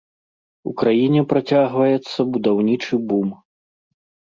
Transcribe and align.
У 0.71 0.71
краіне 0.81 1.21
працягваецца 1.35 2.19
будаўнічы 2.33 3.03
бум. 3.13 3.31